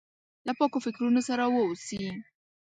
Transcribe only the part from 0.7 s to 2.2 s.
فکرونو سره واوسي.